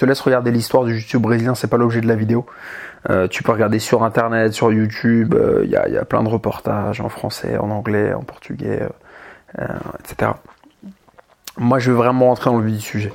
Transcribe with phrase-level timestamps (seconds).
[0.00, 2.46] te laisse regarder l'histoire du jiu brésilien, c'est pas l'objet de la vidéo.
[3.10, 7.10] Euh, tu peux regarder sur internet, sur YouTube, il y, a, plein de reportages en
[7.10, 8.80] français, en anglais, en portugais,
[9.98, 10.32] etc.
[11.58, 13.12] Moi, je veux vraiment rentrer dans le vif du sujet.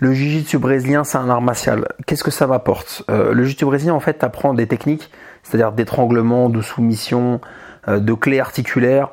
[0.00, 1.86] Le jiu-jitsu brésilien, c'est un art martial.
[2.06, 3.02] Qu'est-ce que ça m'apporte?
[3.08, 5.10] Le jiu-jitsu brésilien, en fait, t'apprends des techniques,
[5.42, 7.40] c'est-à-dire d'étranglement, de soumission,
[7.86, 9.10] de clés articulaires,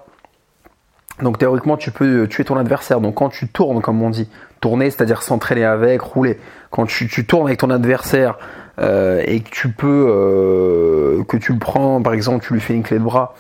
[1.22, 3.00] donc théoriquement, tu peux tuer ton adversaire.
[3.00, 4.30] Donc quand tu tournes, comme on dit,
[4.60, 6.40] tourner, c'est-à-dire s'entraîner avec, rouler.
[6.72, 8.38] Quand tu, tournes avec ton adversaire
[8.80, 12.74] euh, et que tu peux, euh, que tu le prends, par exemple, tu lui fais
[12.74, 13.36] une clé de bras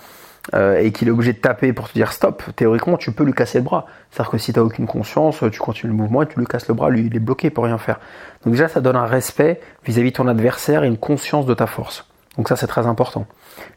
[0.54, 3.34] euh, et qu'il est obligé de taper pour te dire stop, théoriquement, tu peux lui
[3.34, 3.88] casser le bras.
[4.10, 6.70] C'est-à-dire que si tu n'as aucune conscience, tu continues le mouvement et tu lui casses
[6.70, 8.00] le bras, lui il est bloqué, peut rien faire.
[8.46, 11.54] Donc déjà, ça donne un respect vis-à-vis -vis de ton adversaire et une conscience de
[11.54, 12.08] ta force.
[12.38, 13.26] Donc ça, c'est très important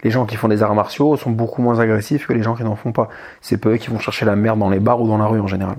[0.02, 2.64] les gens qui font des arts martiaux sont beaucoup moins agressifs que les gens qui
[2.64, 3.08] n'en font pas.
[3.40, 5.40] C'est peu eux qui vont chercher la merde dans les bars ou dans la rue
[5.40, 5.76] en général.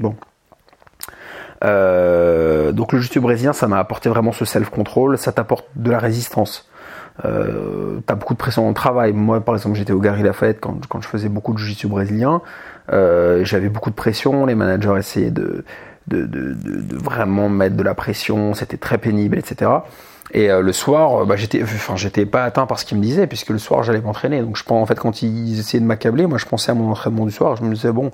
[0.00, 0.14] Bon.
[1.64, 5.98] Euh, donc le jiu brésilien, ça m'a apporté vraiment ce self-control, ça t'apporte de la
[5.98, 6.68] résistance.
[7.24, 9.14] Euh, t'as beaucoup de pression dans le travail.
[9.14, 12.42] Moi, par exemple, j'étais au Gary Lafayette quand, quand je faisais beaucoup de jiu brésilien.
[12.92, 14.44] Euh, j'avais beaucoup de pression.
[14.44, 15.64] Les managers essayaient de,
[16.08, 18.54] de, vraiment mettre de la pression.
[18.54, 19.70] C'était très pénible, etc.
[20.32, 23.02] Et euh, le soir, euh, bah, j'étais, enfin, j'étais pas atteint par ce qu'ils me
[23.02, 24.40] disaient, puisque le soir j'allais m'entraîner.
[24.42, 26.90] Donc je pense, en fait, quand ils essayaient de m'accabler, moi je pensais à mon
[26.90, 27.56] entraînement du soir.
[27.56, 28.10] Je me disais bon,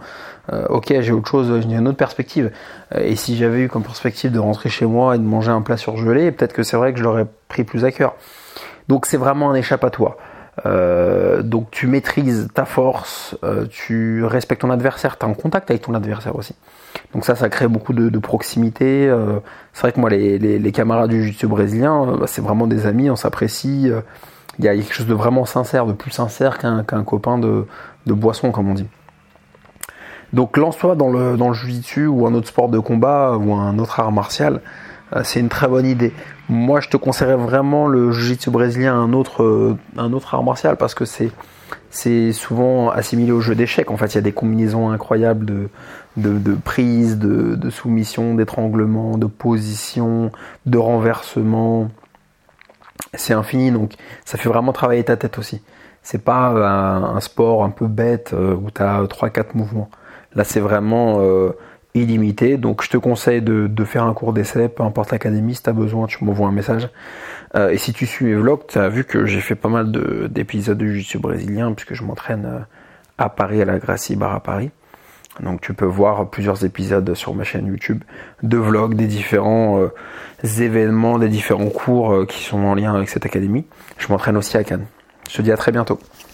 [0.53, 2.51] euh, ok, j'ai autre chose, j'ai une autre perspective.
[2.95, 5.77] et si j'avais eu comme perspective de rentrer chez moi et de manger un plat
[5.77, 8.15] surgelé, peut-être que c'est vrai que je l'aurais pris plus à cœur.
[8.89, 10.17] Donc c'est vraiment un échappatoire.
[10.67, 15.71] Euh, donc tu maîtrises ta force, euh, tu respectes ton adversaire, tu es en contact
[15.71, 16.55] avec ton adversaire aussi.
[17.15, 19.09] Donc ça, ça crée beaucoup de, proximité.
[19.09, 19.39] Euh,
[19.73, 23.17] c'est vrai que moi, les, camarades du jiu-jitsu brésilien, bah, c'est vraiment des amis, on
[23.17, 23.91] s'apprécie.
[24.59, 27.67] Il y a quelque chose de vraiment sincère, de plus sincère qu'un copain de,
[28.07, 28.87] boisson, comme on dit.
[30.35, 33.79] Donc lance-toi dans le, dans le jiu-jitsu ou un autre sport de combat ou un
[33.79, 34.61] autre art martial.
[35.25, 36.13] C'est une très bonne idée.
[36.49, 40.77] Moi, je te conseillerais vraiment le jiu-jitsu brésilien, un autre, euh, un autre art martial,
[40.77, 41.31] parce que c'est,
[42.33, 43.91] souvent assimilé au jeu d'échecs.
[43.91, 45.69] En fait, il y a des combinaisons incroyables de,
[46.17, 50.33] de, de prise, de, de soumission, d'étranglement, de position,
[50.67, 51.91] de renversement.
[53.15, 53.93] C'est infini, donc
[54.25, 55.63] ça fait vraiment travailler ta tête aussi.
[56.03, 59.91] C'est pas euh, un, sport un peu bête euh, où tu as 3-4 mouvements.
[60.35, 61.21] Là, c'est vraiment
[61.95, 62.57] illimité.
[62.57, 65.73] Donc je te conseille de, faire un cours d'essai, peu importe l'académie, si tu as
[65.73, 66.89] besoin, tu m'envoies un message.
[67.55, 69.93] Euh, et si tu suis mes vlogs, tu as vu que j'ai fait pas mal
[70.31, 72.61] d'épisodes de, jiu-jitsu brésilien, puisque je m'entraîne euh,
[73.19, 74.71] à Paris, à la Gracie Bar à Paris.
[75.41, 78.05] Donc tu peux voir plusieurs épisodes sur ma chaîne YouTube
[78.43, 83.25] de vlogs des différents euh, événements, des différents cours qui sont en lien avec cette
[83.25, 83.65] académie.
[83.97, 84.87] Je m'entraîne aussi à Cannes.
[85.31, 85.99] Je te dis à très bientôt.